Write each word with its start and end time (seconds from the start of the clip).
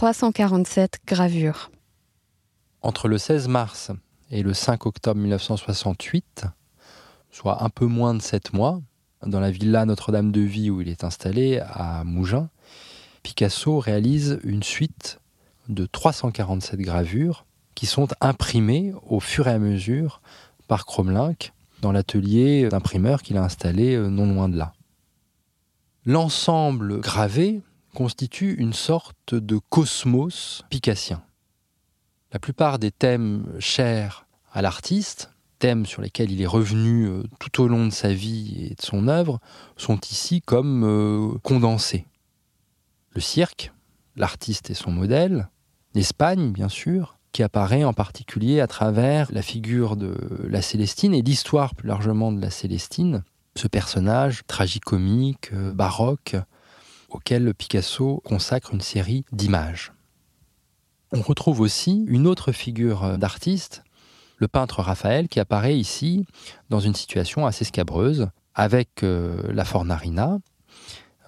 347 0.00 1.00
gravures. 1.06 1.70
Entre 2.80 3.06
le 3.06 3.18
16 3.18 3.48
mars 3.48 3.90
et 4.30 4.42
le 4.42 4.54
5 4.54 4.86
octobre 4.86 5.20
1968, 5.20 6.46
soit 7.30 7.62
un 7.62 7.68
peu 7.68 7.84
moins 7.84 8.14
de 8.14 8.22
sept 8.22 8.54
mois, 8.54 8.80
dans 9.26 9.40
la 9.40 9.50
villa 9.50 9.84
Notre-Dame 9.84 10.32
de 10.32 10.40
Vie 10.40 10.70
où 10.70 10.80
il 10.80 10.88
est 10.88 11.04
installé 11.04 11.58
à 11.58 12.02
Mougins, 12.04 12.48
Picasso 13.22 13.78
réalise 13.78 14.40
une 14.42 14.62
suite 14.62 15.20
de 15.68 15.84
347 15.84 16.80
gravures 16.80 17.44
qui 17.74 17.84
sont 17.84 18.08
imprimées 18.22 18.94
au 19.06 19.20
fur 19.20 19.48
et 19.48 19.52
à 19.52 19.58
mesure 19.58 20.22
par 20.66 20.86
Cromlink 20.86 21.52
dans 21.82 21.92
l'atelier 21.92 22.70
d'imprimeur 22.70 23.20
qu'il 23.20 23.36
a 23.36 23.44
installé 23.44 23.96
euh, 23.96 24.08
non 24.08 24.32
loin 24.32 24.48
de 24.48 24.56
là. 24.56 24.72
L'ensemble 26.06 27.00
gravé 27.00 27.60
constitue 27.94 28.54
une 28.54 28.72
sorte 28.72 29.34
de 29.34 29.58
cosmos 29.68 30.62
picassien. 30.70 31.22
La 32.32 32.38
plupart 32.38 32.78
des 32.78 32.90
thèmes 32.90 33.46
chers 33.58 34.26
à 34.52 34.62
l'artiste, 34.62 35.30
thèmes 35.58 35.86
sur 35.86 36.02
lesquels 36.02 36.30
il 36.30 36.40
est 36.42 36.46
revenu 36.46 37.06
euh, 37.06 37.22
tout 37.38 37.62
au 37.62 37.68
long 37.68 37.86
de 37.86 37.92
sa 37.92 38.12
vie 38.12 38.68
et 38.70 38.74
de 38.74 38.82
son 38.82 39.08
œuvre, 39.08 39.40
sont 39.76 40.00
ici 40.10 40.40
comme 40.40 40.84
euh, 40.84 41.38
condensés. 41.42 42.06
Le 43.10 43.20
cirque, 43.20 43.72
l'artiste 44.16 44.70
et 44.70 44.74
son 44.74 44.90
modèle, 44.90 45.48
l'Espagne 45.94 46.52
bien 46.52 46.68
sûr, 46.68 47.18
qui 47.32 47.42
apparaît 47.42 47.84
en 47.84 47.92
particulier 47.92 48.60
à 48.60 48.66
travers 48.66 49.30
la 49.32 49.42
figure 49.42 49.96
de 49.96 50.16
la 50.48 50.62
Célestine 50.62 51.14
et 51.14 51.22
l'histoire 51.22 51.74
plus 51.74 51.88
largement 51.88 52.32
de 52.32 52.40
la 52.40 52.50
Célestine, 52.50 53.22
ce 53.56 53.68
personnage 53.68 54.42
tragicomique, 54.46 55.52
euh, 55.52 55.72
baroque, 55.72 56.36
auquel 57.10 57.54
Picasso 57.54 58.22
consacre 58.24 58.74
une 58.74 58.80
série 58.80 59.24
d'images. 59.32 59.92
On 61.12 61.22
retrouve 61.22 61.60
aussi 61.60 62.04
une 62.08 62.26
autre 62.26 62.52
figure 62.52 63.18
d'artiste, 63.18 63.82
le 64.36 64.48
peintre 64.48 64.80
Raphaël, 64.80 65.28
qui 65.28 65.40
apparaît 65.40 65.76
ici 65.76 66.24
dans 66.70 66.80
une 66.80 66.94
situation 66.94 67.46
assez 67.46 67.64
scabreuse, 67.64 68.28
avec 68.54 69.02
euh, 69.02 69.52
la 69.52 69.64
Fornarina, 69.64 70.38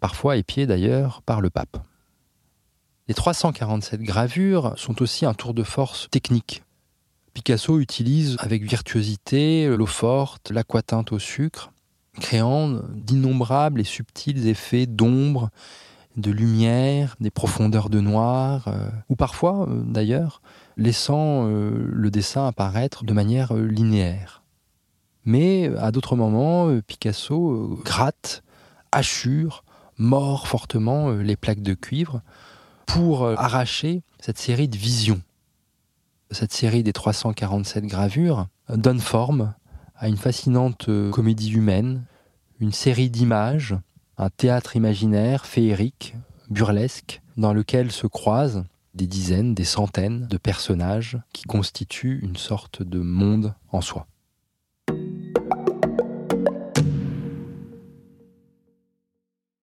parfois 0.00 0.36
épiée 0.36 0.66
d'ailleurs 0.66 1.22
par 1.22 1.40
le 1.40 1.50
pape. 1.50 1.78
Les 3.08 3.14
347 3.14 4.00
gravures 4.02 4.74
sont 4.76 5.00
aussi 5.00 5.24
un 5.26 5.34
tour 5.34 5.54
de 5.54 5.62
force 5.62 6.08
technique. 6.10 6.62
Picasso 7.34 7.78
utilise 7.78 8.36
avec 8.40 8.64
virtuosité 8.64 9.68
l'eau 9.68 9.86
forte, 9.86 10.50
l'aquatinte 10.50 11.12
au 11.12 11.18
sucre, 11.18 11.70
créant 12.20 12.80
d'innombrables 12.94 13.80
et 13.80 13.84
subtils 13.84 14.48
effets 14.48 14.86
d'ombre, 14.86 15.50
de 16.16 16.30
lumière, 16.30 17.16
des 17.20 17.30
profondeurs 17.30 17.90
de 17.90 18.00
noir, 18.00 18.68
euh, 18.68 18.88
ou 19.08 19.16
parfois 19.16 19.68
euh, 19.68 19.82
d'ailleurs 19.84 20.40
laissant 20.76 21.46
euh, 21.46 21.88
le 21.90 22.10
dessin 22.10 22.46
apparaître 22.46 23.04
de 23.04 23.12
manière 23.12 23.54
linéaire. 23.54 24.42
Mais 25.24 25.70
à 25.78 25.90
d'autres 25.90 26.16
moments, 26.16 26.70
Picasso 26.86 27.80
gratte, 27.84 28.44
hachure, 28.92 29.64
mord 29.98 30.46
fortement 30.46 31.10
les 31.10 31.34
plaques 31.34 31.62
de 31.62 31.74
cuivre 31.74 32.20
pour 32.86 33.26
arracher 33.26 34.02
cette 34.20 34.38
série 34.38 34.68
de 34.68 34.76
visions. 34.76 35.20
Cette 36.30 36.52
série 36.52 36.84
des 36.84 36.92
347 36.92 37.86
gravures 37.86 38.46
donne 38.68 39.00
forme 39.00 39.52
à 39.98 40.08
une 40.08 40.16
fascinante 40.16 40.88
euh, 40.88 41.10
comédie 41.10 41.52
humaine, 41.52 42.04
une 42.60 42.72
série 42.72 43.10
d'images, 43.10 43.76
un 44.18 44.30
théâtre 44.30 44.76
imaginaire, 44.76 45.46
féerique, 45.46 46.16
burlesque, 46.50 47.22
dans 47.36 47.52
lequel 47.52 47.90
se 47.90 48.06
croisent 48.06 48.64
des 48.94 49.06
dizaines, 49.06 49.54
des 49.54 49.64
centaines 49.64 50.26
de 50.26 50.38
personnages 50.38 51.18
qui 51.32 51.44
constituent 51.44 52.20
une 52.22 52.36
sorte 52.36 52.82
de 52.82 52.98
monde 52.98 53.54
en 53.70 53.82
soi. 53.82 54.06